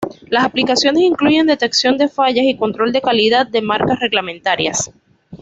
[0.29, 4.89] Las aplicaciones incluyen detección de fallas y control de calidad de marcas reglamentarias.